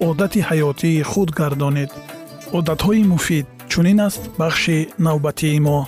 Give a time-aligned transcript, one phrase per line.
[0.00, 1.90] одати ҳаётии худ гардонед
[2.58, 5.78] одатҳои муфид чунин аст бахши навбатии мо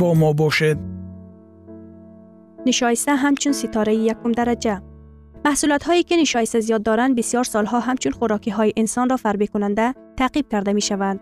[0.00, 0.78] бо мо бошед
[2.68, 4.76] нишоиста ҳамчун ситораи якум дараҷа
[5.46, 9.86] маҳсулотҳое ки нишоиста зиёд доранд бисёр солҳо ҳамчун хӯрокиҳои инсонро фарбекунанда
[10.20, 11.18] таъқиб карда мешаванд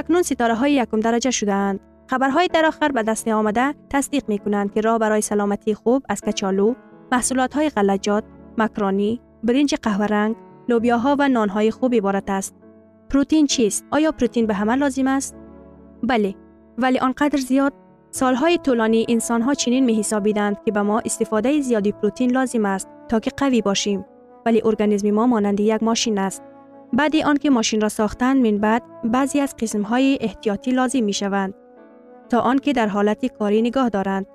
[0.00, 1.78] акнун ситораҳои якум дараҷа шудаанд
[2.10, 6.68] хабарҳои дарохар ба даст омада тасдиқ мекунанд ки роҳ барои саломатии хуб аз качолу
[7.12, 8.24] маҳсулотҳои ғаллаҷот
[8.60, 9.10] макронӣ
[9.46, 10.34] бринҷи қаҳваранг
[10.70, 12.52] лӯбиёҳо ва нонҳои хуб иборат аст
[13.10, 15.32] протеин чист оё протеин ба ҳама лозим аст
[16.10, 16.32] бале
[16.82, 17.72] вале он қадр зиёд
[18.20, 23.30] солҳои тӯлонӣ инсонҳо чунин меҳисобиданд ки ба мо истифодаи зиёди протеин лозим аст то ки
[23.40, 24.00] қавӣ бошем
[24.44, 26.42] вале организми мо монанди як мошин аст
[26.98, 28.82] баъди он ки мошинро сохтанд минбаъд
[29.14, 31.52] баъзе аз қисмҳои эҳтиётӣ лозим мешаванд
[32.30, 34.26] то он ки дар ҳолати корӣ нигоҳ доранд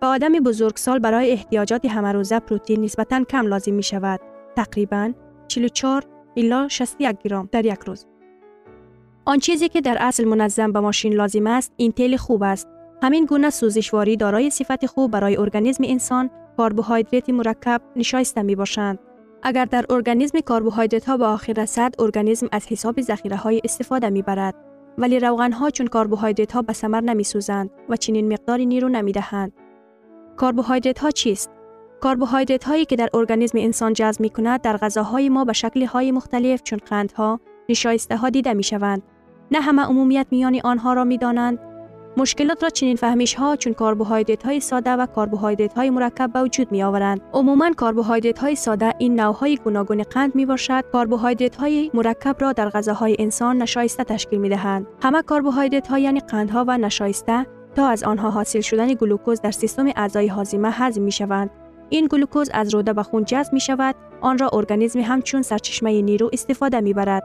[0.00, 4.20] ба одами бузургсол барои эҳтиёҷоти ҳамарӯза протеин нисбатан кам лозим мешавад
[4.58, 5.10] тақрибан
[5.48, 6.04] 44
[6.36, 8.06] الا 61 گرم در یک روز.
[9.24, 12.68] آن چیزی که در اصل منظم به ماشین لازم است این تیل خوب است.
[13.02, 18.98] همین گونه سوزشواری دارای صفت خوب برای ارگانیسم انسان کربوهیدرات مرکب نشایسته می باشند.
[19.42, 24.22] اگر در ارگانیسم کربوهیدرات ها به آخر رسد ارگانیسم از حساب ذخیره های استفاده می
[24.22, 24.54] برد.
[24.98, 29.12] ولی روغن ها چون کربوهیدرات ها به ثمر نمی سوزند و چنین مقداری نیرو نمی
[29.12, 29.52] دهند.
[30.40, 31.50] کربوهیدرات ها چیست؟
[32.02, 36.12] کربوهیدرات هایی که در ارگانیسم انسان جذب می کند در غذاهای ما به شکل های
[36.12, 39.02] مختلف چون قندها نشایسته ها دیده می شوند
[39.50, 41.58] نه همه عمومیت میان آنها را می دانند.
[42.16, 46.72] مشکلات را چنین فهمیش ها چون کربوهیدرات های ساده و کربوهیدرات های مرکب به وجود
[46.72, 47.20] می آورند.
[47.32, 50.84] عموما کربوهیدرات های ساده این نوع های گوناگون قند می باشد.
[50.92, 54.86] کربوهیدرات های مرکب را در غذاهای انسان نشایسته تشکیل می دهند.
[55.02, 59.86] همه کربوهیدرات ها یعنی قندها و نشایسته تا از آنها حاصل شدن گلوکوز در سیستم
[59.96, 61.50] اعضای هاضمه هضم می شوند.
[61.88, 63.94] این گلوکوز از روده به خون جذب می شود.
[64.20, 67.22] آن را ارگانیسم همچون سرچشمه نیرو استفاده می برد.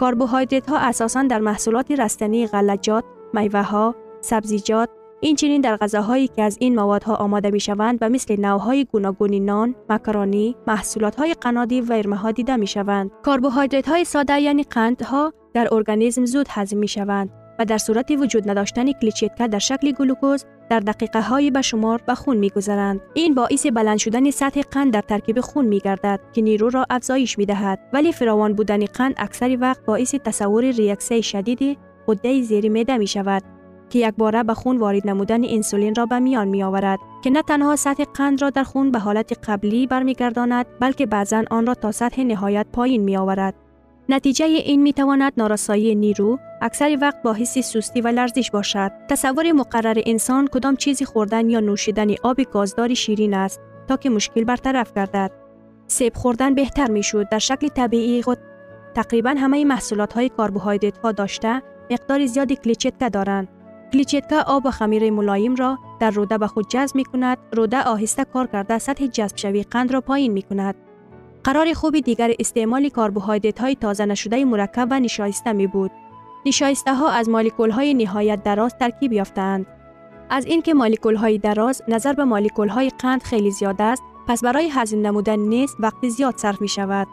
[0.00, 4.88] کربوهیدرات ها اساسا در محصولات رستنی غلجات، میوه ها، سبزیجات،
[5.20, 9.74] اینچنین در غذاهایی که از این موادها آماده می شوند و مثل نوهای گوناگون نان،
[9.88, 13.10] مکرانی، محصولات های قنادی و ارمه دیده می شوند.
[13.26, 18.50] کربوهیدرات های ساده یعنی قندها در ارگانیسم زود هضم می شوند و در صورت وجود
[18.50, 23.00] نداشتن کلیچیتکا در شکل گلوکوز در دقیقه های به شمار به خون می گذرند.
[23.14, 27.38] این باعث بلند شدن سطح قند در ترکیب خون می گردد که نیرو را افزایش
[27.38, 32.96] می دهد ولی فراوان بودن قند اکثر وقت باعث تصور ریاکسه شدید غده زیر معده
[32.96, 33.42] می شود
[33.90, 37.42] که یک باره به خون وارد نمودن انسولین را به میان می آورد که نه
[37.42, 41.92] تنها سطح قند را در خون به حالت قبلی برمیگرداند بلکه بعضا آن را تا
[41.92, 43.54] سطح نهایت پایین می آورد
[44.08, 48.92] نتیجه این می تواند نارسایی نیرو اکثر وقت با حس سستی و لرزش باشد.
[49.08, 54.44] تصور مقرر انسان کدام چیزی خوردن یا نوشیدن آب گازدار شیرین است تا که مشکل
[54.44, 55.30] برطرف گردد.
[55.86, 58.38] سیب خوردن بهتر می شود در شکل طبیعی خود
[58.94, 63.48] تقریبا همه محصولات های کربوهیدرات ها داشته مقدار زیادی کلیچتکه دارند.
[63.92, 67.38] کلیچتکه آب و خمیر ملایم را در روده به خود جذب می کند.
[67.52, 70.74] روده آهسته کار کرده سطح جذب شوی قند را پایین می کند.
[71.44, 75.90] قرار خوبی دیگر استعمال کربوهیدرات های تازه نشده مرکب و نشایسته می بود.
[76.46, 79.66] نشایسته ها از مالیکول های نهایت دراز ترکیب یافتند.
[80.30, 84.68] از اینکه مالیکول های دراز نظر به مالیکول های قند خیلی زیاد است، پس برای
[84.68, 87.08] هضم نمودن نیز وقت زیاد صرف می شود.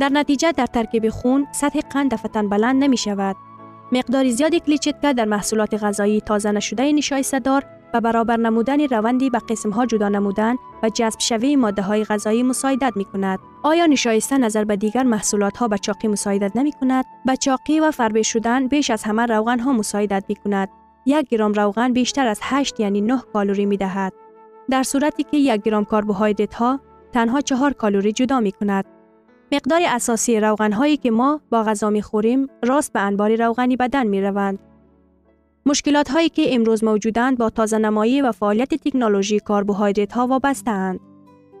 [0.00, 3.36] در نتیجه در ترکیب خون سطح قند دفعتا بلند نمی شود.
[3.92, 9.38] مقدار زیادی کلیچتکه در محصولات غذایی تازه نشده نشایسته دار و برابر نمودن روندی به
[9.38, 13.38] قسم ها جدا نمودن و جذب شوی ماده های غذایی مساعدت می کند.
[13.62, 17.90] آیا نشایسته نظر به دیگر محصولات ها به چاقی مساعدت نمی کند؟ به چاقی و
[17.90, 20.68] فربه شدن بیش از همه روغن ها مساعدت می کند.
[21.06, 24.12] یک گرم روغن بیشتر از 8 یعنی 9 کالری می دهد.
[24.70, 26.80] در صورتی که یک گرم کربوهیدرات ها
[27.12, 28.84] تنها 4 کالری جدا می کند.
[29.52, 34.06] مقدار اساسی روغن هایی که ما با غذا می خوریم راست به انبار روغنی بدن
[34.06, 34.58] می روند.
[35.66, 41.00] مشکلات هایی که امروز موجودند با تازه نمایی و فعالیت تکنولوژی کربوهیدرات ها وابسته‌اند.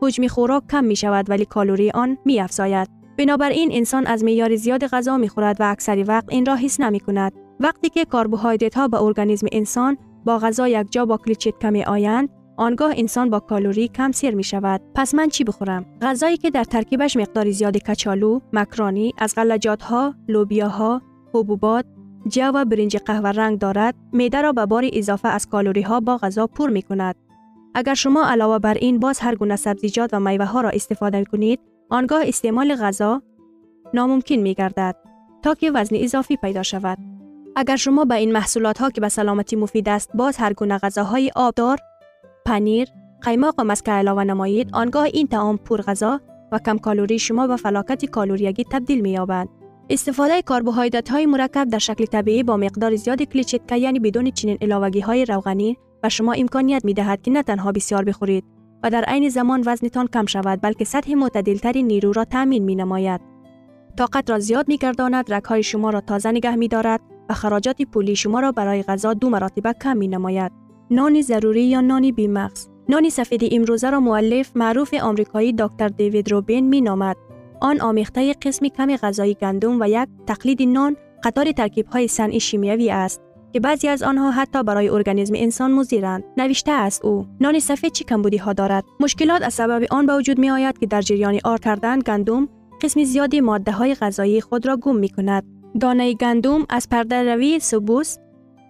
[0.00, 2.88] حجم خوراک کم می شود ولی کالری آن می افزاید.
[3.18, 7.00] بنابراین انسان از معیار زیاد غذا می خورد و اکثری وقت این را حس نمی
[7.00, 7.32] کند.
[7.60, 12.28] وقتی که کربوهیدرات ها به ارگانیسم انسان با غذا یک جا با کلیچت کمی آیند
[12.56, 14.80] آنگاه انسان با کالری کم سیر می شود.
[14.94, 20.14] پس من چی بخورم؟ غذایی که در ترکیبش مقدار زیاد کچالو، مکرانی، از غلجات ها،
[20.28, 21.02] لوبیاها،
[21.34, 21.84] حبوبات،
[22.28, 26.16] جو و برنج قهوه رنگ دارد، میده را به بار اضافه از کالری ها با
[26.16, 27.16] غذا پر می کند.
[27.74, 31.60] اگر شما علاوه بر این باز هر گونه سبزیجات و میوه ها را استفاده کنید،
[31.90, 33.22] آنگاه استعمال غذا
[33.94, 34.96] ناممکن می گردد
[35.42, 36.98] تا که وزن اضافی پیدا شود.
[37.56, 41.30] اگر شما به این محصولات ها که به سلامتی مفید است باز هر گونه غذاهای
[41.36, 41.78] آبدار
[42.46, 42.88] پنیر،
[43.22, 46.20] قیماق و مسکه علاوه نمایید آنگاه این تعام پر غذا
[46.52, 49.48] و کم کالری شما به فلاکت کالوریگی تبدیل می یابند.
[49.90, 55.00] استفاده کربوهیدرات های مرکب در شکل طبیعی با مقدار زیاد کلیچتکه یعنی بدون چنین علاوگی
[55.00, 58.44] های روغنی به شما امکانیت می دهد که نه تنها بسیار بخورید
[58.82, 63.20] و در عین زمان وزنتان کم شود بلکه سطح معتدلتری نیرو را تامین می نماید.
[63.96, 68.16] طاقت را زیاد می گرداند، رگهای شما را تازه نگه می دارد و خراجات پولی
[68.16, 70.52] شما را برای غذا دو مراتبه کم می نماید.
[70.90, 76.68] نان ضروری یا نانی بیمغز نان سفید امروزه را مؤلف معروف آمریکایی دکتر دیوید روبین
[76.68, 77.16] می نامد.
[77.62, 82.90] آن آمیخته قسمی کم غذای گندم و یک تقلید نان قطار ترکیب های صنعی شیمیایی
[82.90, 83.20] است
[83.52, 86.24] که بعضی از آنها حتی برای ارگانیسم انسان مضرند.
[86.36, 90.38] نوشته است او نان سفید چه کمبودی ها دارد؟ مشکلات از سبب آن به وجود
[90.38, 92.48] می آید که در جریان آر کردن گندم
[92.82, 95.44] قسم زیادی ماده های غذایی خود را گم می کند
[95.80, 98.16] دانه گندم از پرده روی سبوس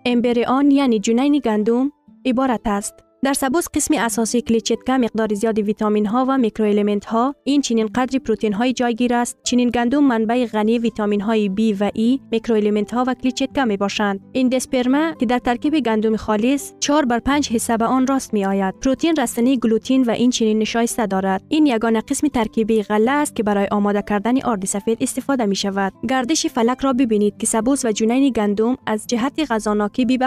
[0.06, 1.93] امبریان یعنی جنین گندم
[2.27, 2.94] عبارت است.
[3.25, 8.19] در سبوس قسم اساسی کلیچتکا مقدار زیاد ویتامین ها و میکرو ها این چنین قدری
[8.19, 13.05] پروتئین های جایگیر است چنین گندم منبع غنی ویتامین های B و E میکرو ها
[13.07, 17.77] و کلیچتکا می باشند این دسپرما که در ترکیب گندم خالص 4 بر 5 حصه
[17.77, 21.43] آن راست می آید پروتئین رستنی گلوتین و این چنین نشایسته دارد.
[21.49, 25.93] این یگانه قسم ترکیبی غله است که برای آماده کردن آرد سفید استفاده می شود
[26.09, 30.19] گردش فلک را ببینید که سبوس و جنین گندم از جهت غذاناکی بی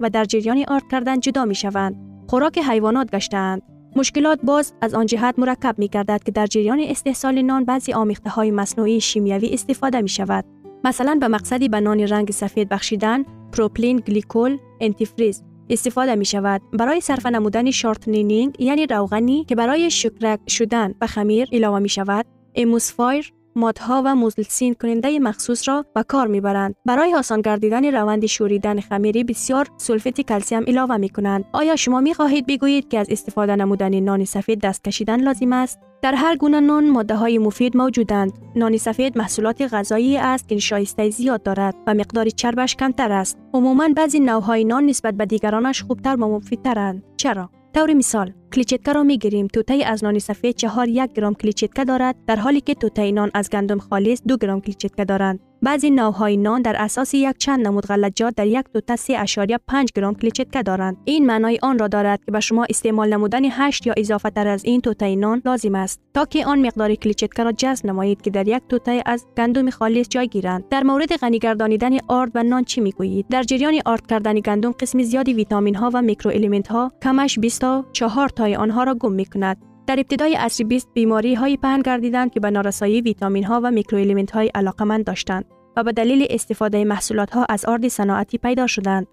[0.00, 3.62] و در جریان آرد کردن جدا می شوند خوراک حیوانات گشتند.
[3.96, 8.30] مشکلات باز از آن جهت مرکب می گردد که در جریان استحصال نان بعضی آمیخته
[8.30, 10.44] های مصنوعی شیمیایی استفاده می شود.
[10.84, 16.62] مثلا به مقصدی به نان رنگ سفید بخشیدن، پروپلین گلیکول، انتیفریز استفاده می شود.
[16.72, 22.26] برای صرف نمودن شارتنینگ یعنی روغنی که برای شکرک شدن به خمیر علاوه می شود،
[22.54, 26.74] اموسفایر مادها و مزلسین کننده مخصوص را به کار می‌برند.
[26.86, 32.14] برای آسان گردیدن روند شوریدن خمیری بسیار سولفیت کلسیم علاوه می کنند آیا شما می
[32.14, 36.60] خواهید بگویید که از استفاده نمودن نان سفید دست کشیدن لازم است؟ در هر گونه
[36.60, 38.32] نان ماده های مفید موجودند.
[38.56, 43.38] نان سفید محصولات غذایی است که شایسته زیاد دارد و مقدار چربش کمتر است.
[43.54, 47.02] عموما بعضی نوهای نان نسبت به دیگرانش خوبتر و مفیدترند.
[47.16, 51.84] چرا؟ طور مثال کلیچتکه را می گیریم توته از نان سفید چهار یک گرم کلیچتکه
[51.84, 55.49] دارد در حالی که توته نان از گندم خالص دو گرم کلیچتکه دارند.
[55.62, 60.62] بعضی نوهای نان در اساس یک چند نمود غلجات در یک توته 3.5 گرم کلیچتکه
[60.62, 60.96] دارند.
[61.04, 64.64] این معنای آن را دارد که به شما استعمال نمودن 8 یا اضافه تر از
[64.64, 66.00] این توته نان لازم است.
[66.14, 70.08] تا که آن مقدار کلیچتکه را جذب نمایید که در یک توته از گندم خالص
[70.08, 70.68] جای گیرند.
[70.68, 75.02] در مورد غنی گردانیدن آرد و نان چی می‌گویید؟ در جریان آرد کردن گندم قسم
[75.02, 79.69] زیادی ویتامین ها و میکرو ها کمش 24 تای آنها را گم می کند.
[79.90, 83.98] در ابتدای عصر 20 بیماری های پهن گردیدند که به نارسایی ویتامین ها و میکرو
[83.98, 85.44] الیمنت های علاقمند داشتند
[85.76, 89.06] و به دلیل استفاده محصولات ها از آرد صناعتی پیدا شدند.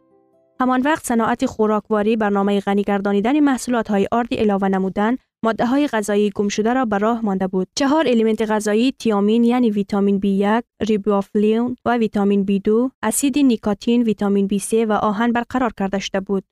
[0.59, 6.31] همان وقت صناعت خوراکواری برنامه غنی گردانیدن محصولات های آرد علاوه نمودن ماده های غذایی
[6.35, 7.67] گم شده را به راه مانده بود.
[7.75, 14.73] چهار الیمنت غذایی تیامین یعنی ویتامین B1، ریبوفلیون و ویتامین B2، اسید نیکاتین، ویتامین B3
[14.73, 16.43] و آهن برقرار کرده شده بود.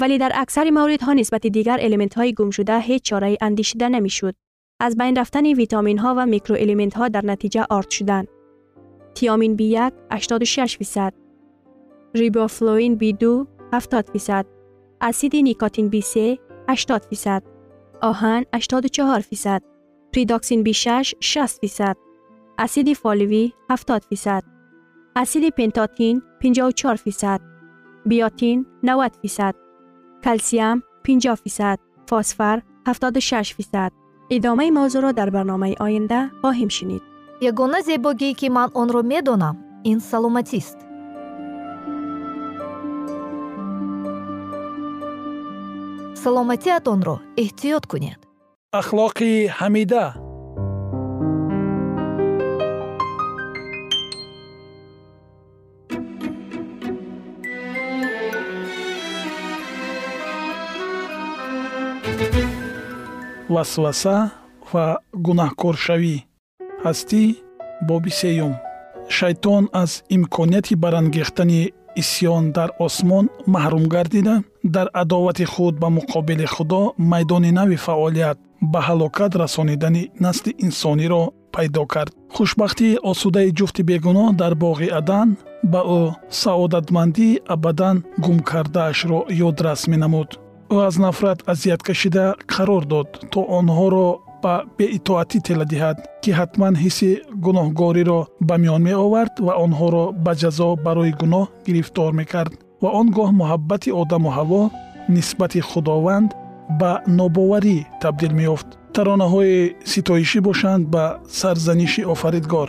[0.00, 4.34] ولی در اکثر موردها نسبت دیگر الیمنت های گم شده هیچ چاره اندیشیده نمی‌شد.
[4.80, 8.28] از بین رفتن ویتامین ها و میکرو الیمنت ها در نتیجه آرد شدند.
[9.14, 11.14] تیامین B1 86 فیصد،
[12.14, 14.46] ریبوفلوین B2 70 فیصد،
[15.00, 17.42] اسید نیکاتین B3 80 فیصد،
[18.02, 19.62] آهن 84 فیصد،
[20.12, 21.96] پریداکسین B6 60 فیصد،
[22.58, 24.42] اسید فالوی 70 فیصد،
[25.16, 27.40] اسید پنتاتین 54 فیصد،
[28.06, 29.54] بیاتین 90 فیصد،
[30.24, 31.78] کلسیم 50 فیصد،
[32.10, 33.92] فسفر 76 فیصد.
[34.30, 37.02] ادامه موضوع را در برنامه آینده خواهیم شنید.
[37.40, 40.78] یگانه زیباگی که من آن را می‌دانم این سلامتی است.
[46.14, 48.18] سلامتیتان را احتیاط کنید.
[48.72, 50.23] اخلاقی حمیده
[63.54, 64.16] васваса
[64.72, 64.86] ва
[65.26, 66.16] гунаҳкоршавӣ.
[66.84, 67.22] Ҳастӣ
[67.88, 68.54] боби сеюм.
[69.16, 71.62] Шайтон аз имконияти барангехтани
[72.02, 74.36] исьён дар осмон маҳрум гардида
[74.74, 78.38] дар адовати худ ба муқобили худо майдони нави фаъолият
[78.72, 81.22] ба ҳалокат расонидани насли инсониро
[81.54, 82.12] пайдо кард.
[82.34, 85.28] Хушбахтии осудаи ҷуфти бегуноҳ дар боғи адан
[85.72, 86.02] ба ӯ
[86.42, 90.30] саодатмандии абадан гум кардаашро ёдрас менамуд
[90.72, 94.08] ӯ аз нафрат азият кашида қарор дод то онҳоро
[94.42, 97.10] ба беитоатӣ тела диҳад ки ҳатман ҳисси
[97.44, 102.52] гуноҳгориро ба миён меовард ва онҳоро ба ҷазо барои гуноҳ гирифтор мекард.
[102.82, 104.62] Ва он гоҳ муҳаббати одаму ҳаво
[105.16, 106.30] нисбати худованд
[106.80, 108.68] ба нобоварӣ табдил меёфт.
[108.96, 109.56] Таронаҳои
[109.92, 111.04] ситоишӣ бошанд ба
[111.40, 112.68] сарзаниши офаридгор.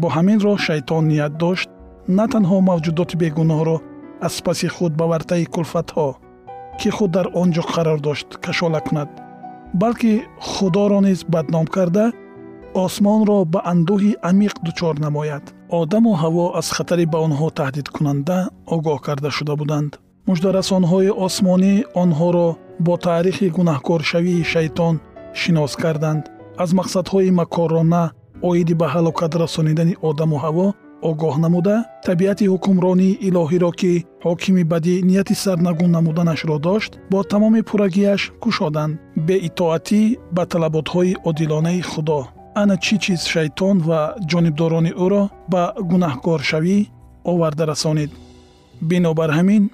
[0.00, 1.68] Бо ҳамин роҳ шайтон ният дошт.
[2.18, 3.76] На танҳо мавҷудоти бегуноҳро
[4.26, 6.08] аз паси худ ба вартаи кулфатҳо
[6.80, 9.10] ки худ дар он ҷо қарор дошт кашола кунад
[9.74, 10.12] балки
[10.50, 12.04] худоро низ бадном карда
[12.84, 15.44] осмонро ба андӯҳи амиқ дучор намояд.
[15.80, 18.38] Одаму ҳаво аз хатари ба онҳо таҳдидкунанда
[18.74, 19.90] огоҳ карда шуда буданд.
[20.28, 22.48] Муждарасонҳои осмонӣ онҳоро
[22.86, 24.94] бо таърихи гунаҳкоршавии шайтон
[25.40, 26.22] шинос карданд.
[26.62, 28.04] Аз мақсадҳои макорона
[28.50, 30.66] оиди ба ҳалокат расонидани одаму ҳаво
[31.10, 31.76] огоҳ намуда
[32.06, 33.92] табиати ҳукмронии илоҳиро ки
[34.26, 38.98] ҳокими бадӣ нияти сарнагун намуданашро дошт бо тамоми пуррагиаш кушоданд.
[39.28, 40.02] Беитоатӣ
[40.36, 42.20] ба талаботҳои одилонаи худо.
[42.60, 46.76] Ана чӣ чиз шайтон ва ҷонибдорони ӯро ба гунаҳкоршавӣ
[47.32, 48.10] оварда расонид?
[48.88, 49.64] Бинобар ҳамин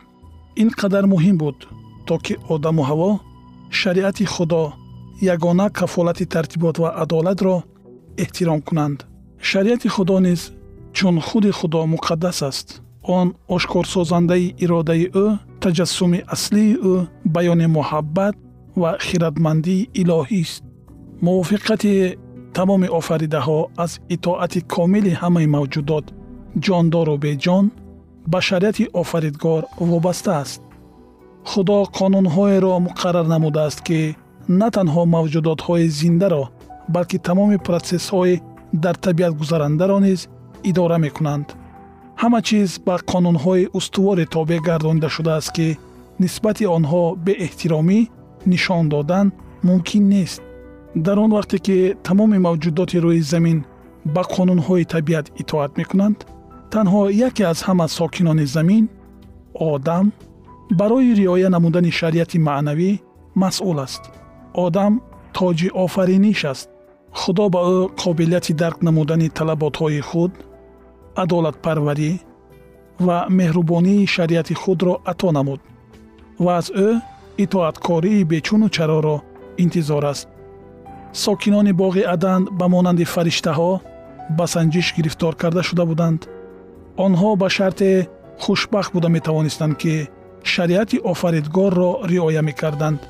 [0.62, 1.58] ин қадар муҳим буд
[2.06, 3.10] то ки одаму ҳаво
[3.80, 4.62] шариати худо
[5.34, 7.56] ягона кафолати тартибот ва адолатро
[8.22, 8.98] эҳтиром кунанд.
[9.50, 10.40] Шариати худо низ
[10.96, 12.68] чун худи худо муқаддас аст.
[13.16, 15.26] Он ошкорсозандаи иродаи ӯ
[15.62, 16.94] таҷассуми аслии ӯ
[17.34, 18.34] баёни муҳаббат
[18.80, 20.62] ва хиратмандии илоҳист
[21.26, 21.92] мувофиқати
[22.56, 26.06] тамоми офаридаҳо аз итоати комили ҳамаи мавҷудот
[26.64, 27.64] ҷондору беҷон
[28.32, 30.60] ба шариати офаридгор вобаста аст.
[31.50, 34.00] Худо қонунҳоеро муқаррар намудааст ки
[34.60, 36.44] на танҳо мавҷудотҳои зиндаро
[36.94, 38.34] балки тамоми протсессҳои
[38.84, 40.20] дар табиат гузарандаро низ
[40.70, 41.46] идора мекунанд.
[42.22, 45.68] Ҳама чиз ба қонунҳои устуворе тобеъ гардонида шудааст ки
[46.22, 48.00] нисбати онҳо беэҳтиромӣ
[48.52, 49.26] нишон додан
[49.68, 50.40] мумкин нест.
[51.06, 53.58] Дар он вақте ки тамоми мавҷудоти рӯи замин
[54.14, 56.18] ба қонунҳои табиат итоат мекунанд
[56.72, 58.84] танҳо яке аз ҳама сокинони замин
[59.72, 60.06] одам
[60.80, 62.90] барои риоя намудани шариати маънавӣ
[63.42, 64.02] масъул аст.
[64.64, 64.92] Одам
[65.36, 66.68] тоҷи офариниш аст
[67.20, 70.32] худо ба ӯ қобилияти дарк намудани талаботҳои худ
[71.22, 72.12] адолатпарварӣ
[73.06, 75.60] ва меҳрубонии шариати худро ато намуд
[76.44, 76.88] ва аз ӯ
[77.44, 79.16] итоаткории бечуну чароро
[79.64, 80.28] интизор аст.
[81.24, 83.72] Сокинони боғи адан ба монанди фариштаҳо
[84.38, 86.20] ба санҷиш гирифтор карда шуда буданд.
[87.04, 87.90] Онҳо ба шарте
[88.42, 89.94] хушбахт буда метавонистанд ки
[90.52, 93.00] шариати офаридгорро риоя мекарданд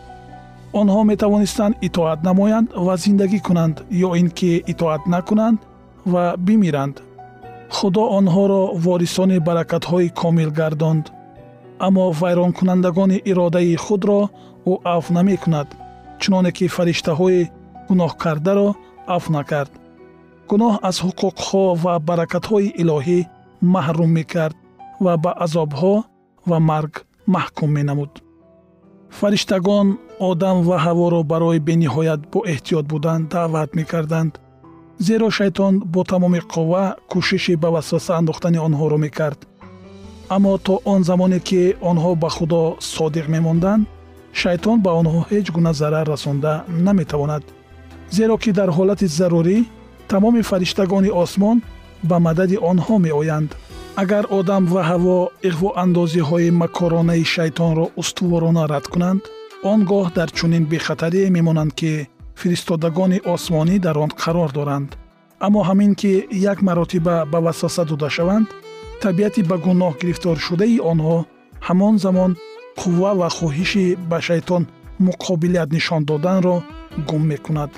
[0.81, 5.59] онҳо метавонистанд итоат намоянд ва зиндагӣ кунанд ё ин ки итоат накунанд
[6.13, 6.97] ва бимиранд.
[7.77, 11.05] Худо онҳоро ворисони баракатҳои комил гардонд.
[11.87, 14.21] Аммо вайронкунандагони иродаи худро
[14.71, 15.69] ӯ афв намекунад
[16.21, 17.49] чуноне ки фариштаҳои
[17.89, 18.69] гуноҳкардаро
[19.17, 19.73] афв накард.
[20.51, 23.19] Гуноҳ аз ҳуқуқҳо ва баракатҳои илоҳӣ
[23.75, 24.57] маҳрум мекард
[25.05, 25.95] ва ба азобҳо
[26.51, 26.95] ва марг
[27.35, 28.13] маҳкум менамуд
[29.11, 34.33] фариштагон одам ва ҳаворо барои бениҳоят бо эҳтиёт будан даъват мекарданд
[34.99, 39.41] зеро шайтон бо тамоми қувва кӯшиши ба васваса андохтани онҳоро мекард.
[40.29, 43.87] Аммо то он замоне ки онҳо ба худо содиқ мемонданд
[44.33, 47.45] шайтон ба онҳо ҳеҷ гуна зарар расонда наметавонад.
[48.17, 49.59] Зеро ки дар ҳолати зарурӣ
[50.09, 51.63] тамоми фариштагони осмон
[52.09, 53.51] ба мадади онҳо меоянд
[54.03, 59.23] агар одам ва ҳаво иғвоандозиҳои макоронаи шайтонро устуворона рад кунанд
[59.73, 61.93] он гоҳ дар чунин бехатарие мемонанд ки
[62.41, 64.91] фиристодагони осмонӣ дар он қарор доранд.
[65.47, 66.13] Аммо ҳамин ки
[66.53, 68.47] як маротиба ба васваса дода шаванд
[69.03, 71.17] табиати ба гуноҳ гирифторшудаи онҳо
[71.69, 72.33] ҳамон замон
[72.81, 74.63] қувва ва хоҳиши ба шайтон
[75.07, 76.57] муқобилият нишон доданро
[77.09, 77.71] гум мекунад.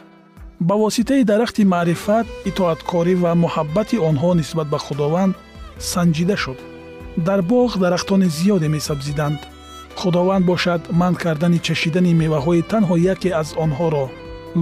[0.69, 5.35] Ба воситаи дарахти маърифат итоаткорӣ ва муҳаббати онҳо нисбат ба худованд
[5.79, 6.59] санҷида шуд.
[7.17, 9.41] Дар боғ дарахтони зиёде месабзиданд.
[10.01, 14.05] Худованд бошад манъ кардани чашидани меваҳои танҳо яке аз онҳоро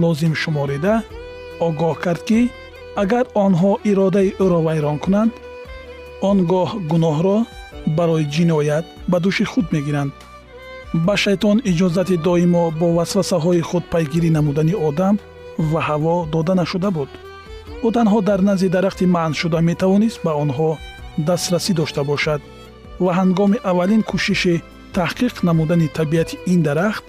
[0.01, 0.93] лозим шуморида
[1.67, 2.39] огоҳ кард ки
[3.03, 5.31] агар онҳо иродаи ӯро вайрон кунанд
[6.29, 7.37] он гоҳ гуноҳро
[7.97, 10.13] барои ҷиноят ба дӯши худ мегиранд.
[11.05, 15.15] Ба шайтон иҷозати доимо бо васвасаҳои худ пайгирӣ намудани одам
[15.71, 17.09] ва ҳаво дода нашуда буд.
[17.87, 20.69] Ӯ танҳо дар назди дарахти маъншуда метавонист ба онҳо
[21.27, 22.41] дастрасӣ дошта бошад
[23.03, 24.55] ва ҳангоми аввалин кӯшиши
[24.97, 27.03] таҳқиқ намудани табиати ин дарахт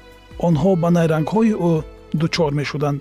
[0.46, 1.72] онҳо ба найрангҳои ӯ
[2.20, 3.00] дучор мешуданд.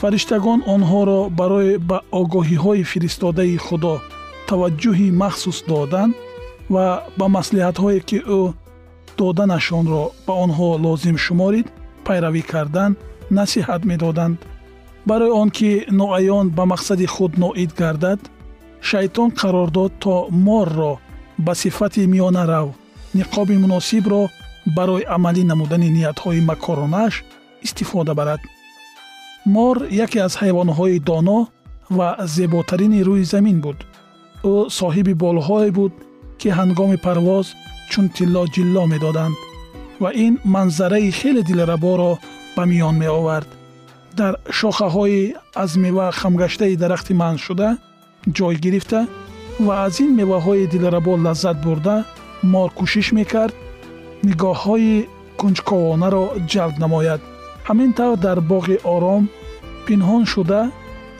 [0.00, 3.94] Фариштагон онҳоро барои ба огоҳиҳои фиристодаи худо
[4.48, 6.10] таваҷҷӯҳи махсус додан
[6.74, 6.86] ва
[7.18, 8.42] ба маслиҳатҳое ки ӯ
[9.18, 11.66] доданашонро ба онҳо лозим шуморид
[12.06, 12.92] пайравӣ кардан
[13.38, 14.36] насиҳат медоданд.
[15.08, 18.20] Барои он ки ноаён ба мақсади худ ноид гардад
[18.88, 20.98] шайтон қарор дод то морро
[21.38, 22.68] ба сифати миёнарав
[23.14, 24.22] ниқоби муносибро
[24.76, 27.14] барои амалӣ намудани ниятҳои макоронааш
[27.66, 28.40] истифода барад.
[29.46, 31.38] Мор яке аз ҳайвонҳои доно
[31.96, 33.78] ва зеботарини рӯи замин буд.
[34.52, 35.92] Ӯ соҳиби болҳое буд
[36.40, 37.46] ки ҳангоми парвоз
[37.90, 39.36] чун тилло ҷилло медоданд
[40.02, 42.12] ва ин манзараи хеле дилраборо
[42.56, 43.48] ба миён меовард.
[44.18, 47.68] Дар шохаҳои аз мева хамгаштаи дарахти манъшуда
[48.36, 49.00] ҷой гирифта
[49.66, 51.96] ва аз ин меваҳои дилрабо лаззат бурда
[52.52, 53.54] мор кӯшиш мекард
[54.26, 54.94] нигоҳҳои
[55.40, 57.20] кунҷковонаро ҷалб намояд.
[57.68, 59.22] Ҳамин тавр дар боғи ором
[59.86, 60.60] пинҳон шуда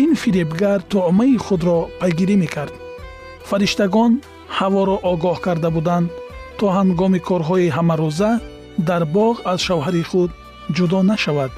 [0.04, 2.74] ин фиребгар туъмаи худро пайгирӣ мекард.
[3.48, 4.12] Фариштагон
[4.58, 6.06] ҳаворо огоҳ карда буданд
[6.58, 8.30] то ҳангоми корҳои ҳамарӯза
[8.88, 10.30] дар боғ аз шавҳари худ
[10.76, 11.52] ҷудо нашавад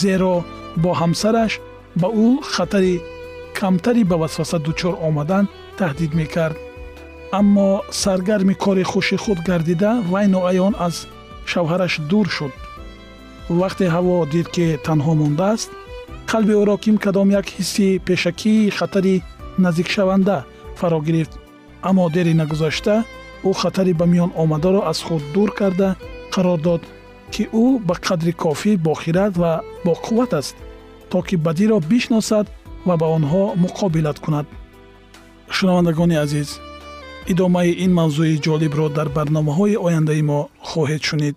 [0.00, 0.34] зеро
[0.82, 1.52] бо ҳамсараш
[2.00, 2.94] ба ӯ хатари
[3.58, 5.44] камтари ба васваса дучор омадан
[5.78, 6.56] таҳдид мекард.
[7.38, 7.68] Аммо
[8.02, 10.94] саргарми кори хуши худ гардида вай ноаён аз
[11.50, 12.52] шавҳараш дур шуд.
[13.60, 15.70] Вақте ҳаво дид ки танҳо мондааст
[16.30, 19.16] қалби ӯро ким кадом як ҳисси пешакии хатари
[19.64, 20.36] наздикшаванда
[20.78, 21.32] фаро гирифт.
[21.88, 22.96] Аммо дери нагузашта
[23.48, 25.88] ӯ хатари ба миён омадаро аз худ дур карда
[26.34, 26.82] қарор дод
[27.32, 29.52] ки ӯ ба қадри кофӣ бохират ва
[29.86, 30.56] боқувват аст
[31.10, 32.46] то ки бадиро бишносад
[32.86, 34.46] ва ба онҳо муқобилат кунад.
[35.56, 36.48] Шунавандагони азиз
[37.32, 41.36] идомаи ин мавзӯи ҷолибро дар барномаҳои ояндаи мо хоҳед шунид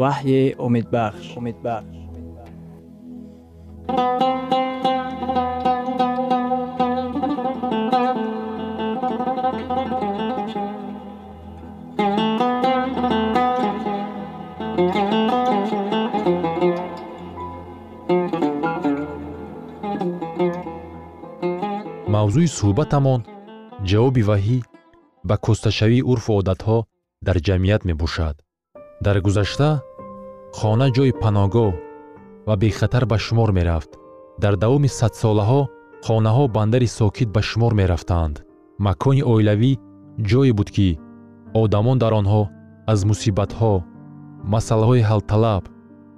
[0.00, 1.96] ваҳйи умедбахш умедбахш
[22.14, 23.20] мавзӯи суҳбатамон
[23.90, 24.58] ҷавоби ваҳӣ
[25.28, 26.78] ба косташавии урфу одатҳо
[27.26, 28.36] дар ҷамъият мебошад.
[29.04, 29.68] Дар гузашта
[30.58, 31.72] хона ҷойи паноҳгоҳ
[32.48, 33.90] ва бехатар ба шумор мерафт.
[34.42, 35.60] Дар давоми садсолаҳо
[36.06, 38.34] хонаҳо бандари сокит ба шумор мерафтанд
[38.86, 39.72] макони оилавӣ
[40.30, 40.88] ҷое буд ки
[41.62, 42.42] одамон дар онҳо
[42.92, 43.74] аз мусибатҳо
[44.52, 45.64] масъалаҳои ҳалталаб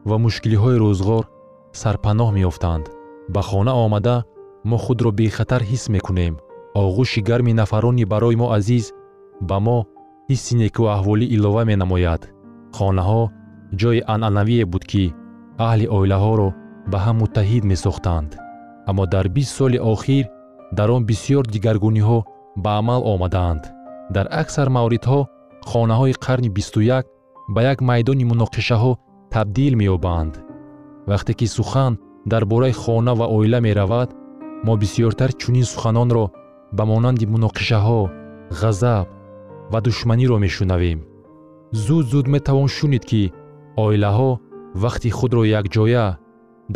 [0.09, 1.25] ва мушкилиҳои рӯзғор
[1.81, 2.85] сарпаноҳ меёфтанд
[3.35, 4.17] ба хона омада
[4.71, 6.35] мо худро бехатар ҳис мекунем.
[6.83, 8.87] Оғӯши гарми нафарони барои мо азиз
[9.49, 9.79] ба мо
[10.31, 12.23] ҳисси некуаҳволӣ илова менамояд.
[12.77, 13.23] Хонаҳо
[13.81, 15.05] ҷойи анъанавие буд ки
[15.67, 16.49] аҳли оилаҳоро
[16.91, 18.31] ба ҳам муттаҳид месохтанд
[18.91, 20.25] аммо дар бист соли охир
[20.79, 22.19] дар он бисьёр дигаргуниҳо
[22.57, 23.65] ба амал омадаанд.
[24.15, 25.21] Дар аксар мавридҳо
[25.71, 27.05] хонаҳои қарни бисту як
[27.55, 28.93] ба як майдони муноқишаҳо
[29.35, 30.35] табдил меёбанд
[31.11, 31.93] вақте ки сухан
[32.33, 34.11] дар бораи хона ва оила меравад
[34.67, 36.25] мо бисьёртар чунин суханонро
[36.77, 38.01] ба монанди муноқишаҳо
[38.61, 39.07] ғазаб
[39.73, 41.01] ва душманиро мешунавем.
[41.85, 43.33] Зуд зуд метавон шунид ки
[43.77, 44.31] оилаҳо
[44.83, 46.07] вақти худро якҷоя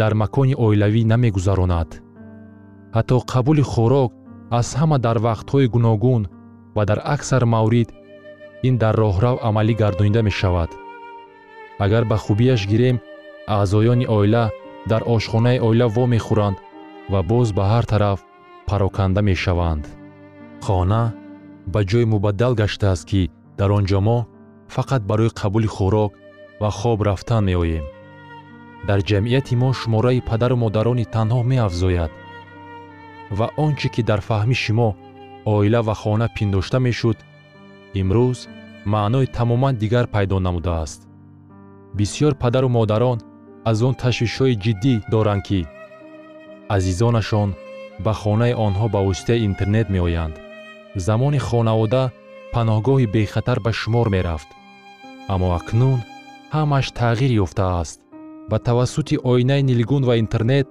[0.00, 1.90] дар макони оилавӣ намегузаронад.
[2.96, 4.10] Ҳатто қабули хӯрок
[4.58, 6.22] аз ҳама дар вақтҳои гуногун
[6.76, 7.88] ва дар аксар маврид
[8.68, 10.70] ин дар роҳрав амалӣ гардонида мешавад.
[11.84, 12.96] Агар ба хубияш гирем
[13.56, 14.44] аъзоёни оила
[14.90, 16.58] дар ошхонаи оила вомехӯранд
[17.12, 18.18] ва боз ба ҳар тараф
[18.68, 19.84] пароканда мешаванд.
[20.64, 21.02] Хона
[21.72, 24.18] ба ҷое мубаддал гаштааст ки дар он ҷо мо
[24.74, 26.12] фақат барои қабули хӯрок
[26.60, 27.86] ва хоб рафтан меоем.
[28.88, 32.12] Дар ҷамъияти мо шумораи падару модарони танҳо меафзояд.
[33.38, 34.90] Ва он чӣ ки дар фаҳмиши мо
[35.54, 37.18] оила ва хона пиндошта мешуд
[38.00, 38.38] имрӯз
[38.92, 41.00] маънои тамоман дигар пайдо намудааст.
[41.96, 43.18] Бисьёр падару модарон
[43.70, 45.60] аз он ташвишҳои ҷиддӣ доранд ки
[46.76, 47.50] азизонашон
[48.04, 50.36] ба хонаи онҳо ба воситаи интернет меоянд.
[51.06, 52.02] Замони хонавода
[52.54, 54.48] паноҳгоҳи бехатар ба шумор мерафт.
[55.32, 56.00] Аммо акнун
[56.54, 57.98] ҳамааш тағйир ёфтааст.
[58.50, 60.66] Ба тавассути оинаи нилгун ва интернет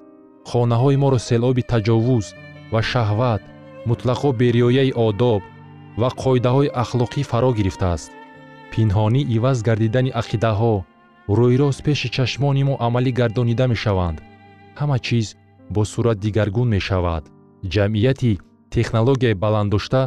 [0.50, 2.26] хонаҳои моро селоби таҷовуз
[2.74, 3.42] ва шаҳват
[3.90, 5.42] мутлақо бериояи одоб
[6.02, 8.12] ва қоидаҳои ахлоқӣ фаро гирифтааст.
[8.72, 10.76] Пинҳонӣ иваз гардидани ақидаҳо
[11.38, 14.18] рӯйрост пеши чашмони мо амалӣ гардонида мешаванд.
[14.80, 15.28] Ҳама чиз
[15.74, 17.24] бо сурат дигаргун мешавад.
[17.74, 18.40] Ҷамъияти
[18.76, 20.02] технологияи баланддошта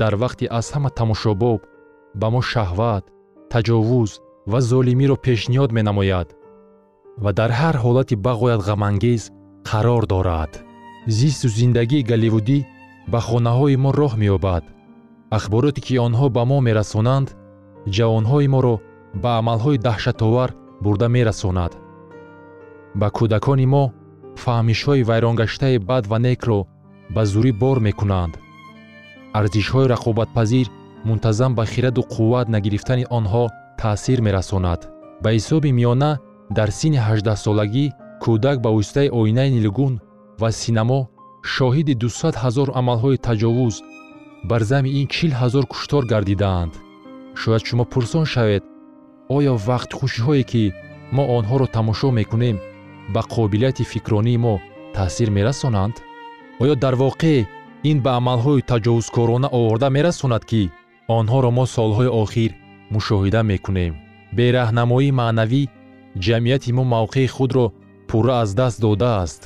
[0.00, 1.60] дар вақти аз ҳама тамошобоб
[2.20, 3.04] ба мо шаҳват
[3.52, 4.10] таҷовуз
[4.52, 6.28] ва золимиро пешниҳод менамояд
[7.22, 9.22] ва дар ҳар ҳолати бағоят ғамангез
[9.70, 10.52] қарор дорад.
[11.18, 12.58] Зисту зиндагии голливудӣ
[13.12, 14.64] ба хонаҳои мо роҳ меёбад.
[15.36, 17.28] Ахбороте ки онҳо ба мо мерасонанд
[17.96, 18.74] ҷавонҳои моро
[19.22, 20.50] ба амалҳои даҳшатовар
[20.84, 21.72] бурда мерасонад.
[23.00, 23.84] Ба кӯдакони мо
[24.42, 26.58] фаҳмишҳои вайронгаштаи бад ва некро
[27.14, 28.34] ба зурӣ бор мекунанд.
[29.38, 30.66] Арзишҳои рақобатпазир
[31.08, 33.44] мунтазам ба хираду қувват нагирифтани онҳо
[33.80, 34.80] таъсир мерасонад.
[35.22, 36.12] Ба ҳисоби миёна
[36.56, 37.86] дар синни ҳаждаҳсолагӣ
[38.22, 39.94] кӯдак ба воситаи оинаи нилгун
[40.40, 41.00] ва синамо
[41.54, 43.76] шоҳиди дусад ҳазор амалҳои таҷовуз
[44.50, 46.72] бар зами ин чил ҳазор куштор гардидаанд.
[47.40, 48.62] Шояд шумо пурсон шавед
[49.36, 50.64] оё вақтхушиҳое ки
[51.16, 52.56] мо онҳоро тамошо мекунем
[53.14, 54.54] ба қобилияти фикронии мо
[54.96, 55.94] таъсир мерасонанд?
[56.62, 57.38] Оё дар воқеъ
[57.90, 60.62] ин ба амалҳои таҷовузкорона оварда мерасонад ки
[61.18, 62.50] онҳоро мо солҳои охир
[62.94, 63.94] мушоҳида мекунем.
[64.36, 65.62] Бераҳнамоии маънавӣ
[66.24, 67.66] ҷамъияти мо мавқеи худро
[68.08, 69.42] пурра аз даст додааст.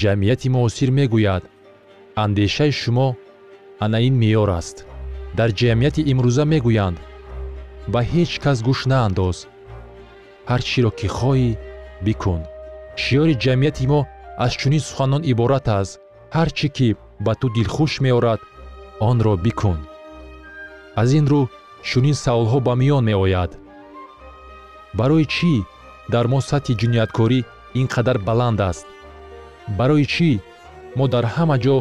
[0.00, 1.42] Ҷамъияти муосир мегӯяд.
[2.24, 3.08] Андешаи шумо
[3.84, 4.76] ана ин меъёр аст.
[5.38, 6.98] Дар ҷамъияти имрӯза мегӯянд.
[7.92, 9.38] Ба ҳеҷ кас гӯш наандоз.
[10.50, 11.50] Ҳар чиро ки хоҳӣ
[12.06, 12.40] бикун.
[13.02, 14.00] Шиёри ҷамъияти мо
[14.44, 15.92] аз чунин суханон иборат аст.
[16.36, 16.88] Ҳар чӣ ки
[17.24, 18.40] ба ту дилхуш меорад
[19.08, 19.78] онро бикун.
[21.00, 21.42] Аз ин рӯ
[21.88, 23.50] чунин саволҳо ба миён меояд.
[24.98, 25.54] Барои чӣ
[26.12, 27.40] дар мо сатҳи ҷинояткорӣ
[27.80, 28.86] ин қадар баланд аст?
[29.78, 30.30] Барои чӣ
[30.98, 31.76] мо дар ҳама ҷо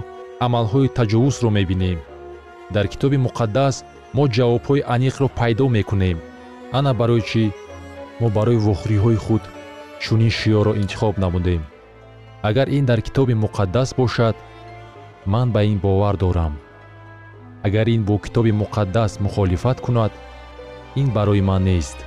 [0.46, 2.00] амалҳои таҷовузро мебинем?
[2.76, 3.76] Дар китоби муқаддас
[4.16, 6.18] мо ҷавобҳои аниқро пайдо мекунем.
[6.78, 7.44] Ана барои чӣ
[8.20, 9.44] мо барои вохӯриҳои худ
[10.04, 11.62] чунин шиёрро интихоб намудем?
[12.50, 14.36] Агар ин дар китоби муқаддас бошад
[15.34, 16.54] ман ба ин бовар дорам
[17.66, 20.12] агар ин бо китоби муқаддас мухолифат кунад
[21.02, 21.98] ин барои ман нест.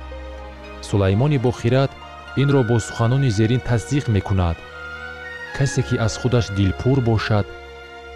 [0.81, 1.91] Сулаймони бохират
[2.41, 4.57] инро бо суханони зерин тасдиқ мекунад.
[5.55, 7.45] Касе ки аз худаш дилпур бошад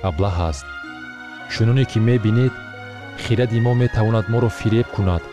[0.09, 0.65] аблаҳ аст.
[1.51, 2.53] Чуноне ки мебинед
[3.23, 5.23] хиради мо метавонад моро фиреб кунад.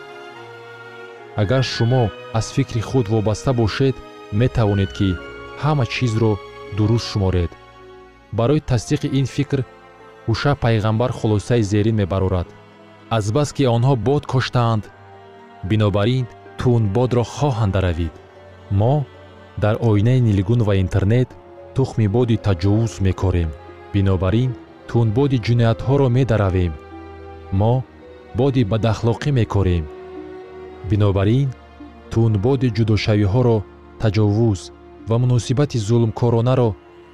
[1.41, 3.95] Агар шумо аз фикри худ вобаста бошед
[4.39, 5.09] метавонед ки
[5.63, 6.31] ҳама чизро
[6.77, 7.51] дуруст шуморед.
[8.37, 9.59] Барои тасдиқи ин фикр
[10.27, 12.47] ҳуша пайғамбар хулосаи зерин мебарорад.
[13.17, 14.83] Азбаски онҳо бод коштаанд
[15.69, 16.25] бинобар ин
[16.59, 18.13] тунбодро хоҳанд даравид
[18.79, 18.95] мо
[19.63, 21.29] дар оинаи нилгун ва интернет
[21.75, 23.49] тухми боди таҷовуз мекорем.
[23.93, 24.51] Бинобар ин
[24.89, 26.73] тунбоди ҷиноятҳоро медаравем.
[27.59, 27.73] Мо
[28.39, 29.85] боди бадахлоқӣ мекорем.
[30.89, 31.49] Бинобар ин
[32.11, 33.57] тунбоди ҷудошавиҳоро
[34.01, 34.61] таҷовуз
[35.09, 36.69] ва муносибати зулмкоронаро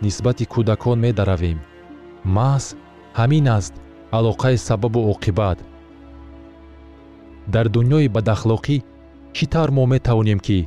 [0.06, 1.58] нисбати кӯдакон медаравем.
[2.38, 2.65] Маҳз
[3.17, 3.73] ҳамин аст
[4.17, 5.60] алоқаи сабабу оқибат.
[7.53, 8.77] Дар дуньёи бадахлоқӣ
[9.36, 10.60] чӣ тавр мо метавонем ки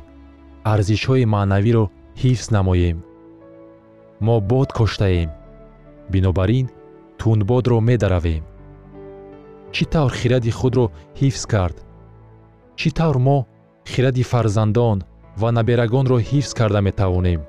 [0.73, 1.85] арзишҳои маънавиро
[2.21, 2.97] ҳифз намоем?
[4.25, 5.29] Мо бод коштаем.
[6.11, 6.67] Бинобар ин
[7.19, 8.43] тунбодро медаравем.
[9.73, 10.85] Чӣ тавр хиради худро
[11.19, 11.77] ҳифз кард?
[12.79, 13.37] Чӣ тавр мо
[13.91, 14.97] хиради фарзандон
[15.41, 17.41] ва наберагонро ҳифз карда метавонем?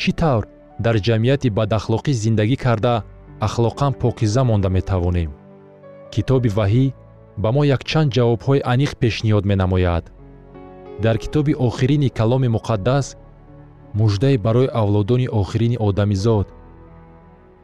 [0.00, 0.44] Чӣ тавр
[0.84, 2.94] дар ҷамъияти бадахлоқӣ зиндагӣ карда
[3.46, 5.30] ахлоқан покиза монда метавонем.
[6.12, 6.86] Китоби ваҳӣ
[7.42, 10.04] ба мо якчанд ҷавобҳои аниқ пешниҳод менамояд.
[11.04, 13.06] Дар китоби охирини каломи муқаддас
[14.00, 16.46] муждае барои авлодони охирини одамизод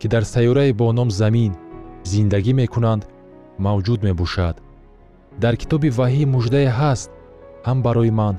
[0.00, 1.52] ки дар сайёрае бо ном замин
[2.10, 3.02] зиндагӣ мекунанд
[3.66, 4.56] мавҷуд мебошад.
[5.42, 7.10] Дар китоби ваҳӣ муждае ҳаст
[7.66, 8.36] ҳам барои ман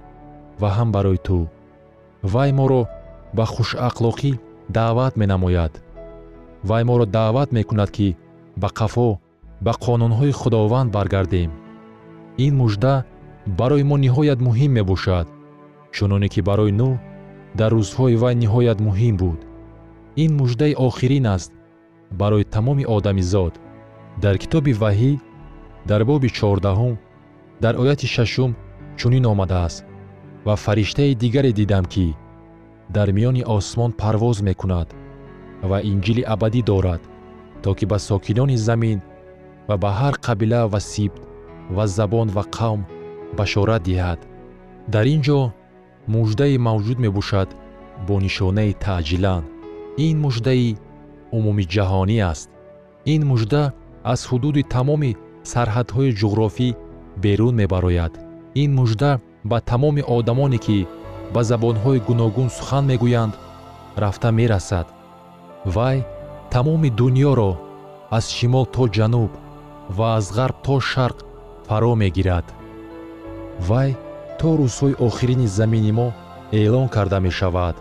[0.62, 1.40] ва ҳам барои ту.
[2.34, 2.82] Вай моро
[3.38, 4.32] ба хушахлоқӣ
[4.76, 5.74] даъват менамояд
[6.70, 8.16] вай моро даъват мекунад ки
[8.62, 9.10] ба қафо
[9.66, 11.52] ба қонунҳои худованд баргардем.
[12.46, 12.94] Ин мужда
[13.60, 15.28] барои мо ниҳоят муҳим мебошад
[15.96, 16.94] чуноне ки барои нӯҳ
[17.60, 19.40] дар рӯзҳои вай ниҳоят муҳим буд.
[20.24, 21.52] Ин муждаи охирин аст
[22.22, 23.54] барои тамоми одамизод
[24.24, 25.14] дар китоби ваҳӣ
[25.90, 26.96] дар боби чордаҳум
[27.64, 28.52] дар ояти шашум
[29.00, 29.86] чунин омадааст
[30.46, 32.08] ва фариштаи дигаре дидам ки
[32.96, 34.88] дар миёни осмон парвоз мекунад
[35.70, 37.02] ва инҷили абадӣ дорад
[37.64, 39.00] то ки ба сокинони замин
[39.68, 41.22] ва ба ҳар қабила ва сибт
[41.76, 42.82] ва забон ва қавм
[43.38, 44.20] башорат диҳад.
[44.94, 45.40] Дар ин ҷо
[46.14, 47.50] муждае мавҷуд мебошад
[48.08, 49.44] бо нишонаи таъҷилан.
[50.08, 50.78] Ин муждаи
[51.38, 52.50] умумиҷаҳонӣ аст.
[53.14, 53.64] Ин мужда
[54.14, 55.12] аз ҳудуди тамоми
[55.52, 56.70] сарҳадҳои ҷуғрофӣ
[57.24, 58.14] берун мебарояд.
[58.64, 59.12] Ин мужда
[59.50, 60.78] ба тамоми одамоне ки
[61.34, 63.34] ба забонҳои гуногун сухан мегӯянд
[64.04, 64.88] рафта мерасад
[65.66, 66.06] вай
[66.50, 67.58] тамоми дуньёро
[68.10, 69.32] аз шимол то ҷануб
[69.98, 71.18] ва аз ғарб то шарқ
[71.68, 72.46] фаро мегирад.
[73.68, 73.90] вай
[74.40, 76.08] то рӯзҳои охирини замини мо
[76.52, 77.76] эълон карда мешавад.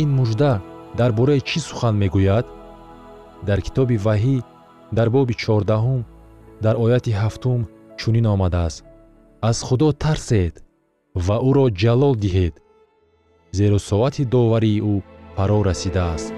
[0.00, 0.52] ин мужда
[0.98, 2.46] дар бораи чӣ сухан мегӯяд?
[3.46, 4.36] дар китоби ваҳӣ
[4.96, 6.02] дар боби чордаҳум
[6.64, 7.60] дар ояти ҳафтум
[7.98, 8.84] чунин омадааст.
[9.48, 10.54] аз худо тарсед
[11.26, 12.54] ва ӯро ҷалол диҳед
[13.58, 14.94] зеро соати доварии ӯ
[15.36, 16.37] фаро расидааст